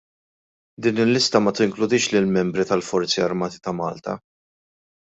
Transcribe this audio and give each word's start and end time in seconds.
Din 0.81 1.01
il-lista 1.03 1.37
ma 1.41 1.51
tinkludix 1.57 2.03
lill-membri 2.11 2.67
tal-Forzi 2.69 3.21
Armati 3.27 3.57
ta' 3.63 3.77
Malta. 3.79 4.13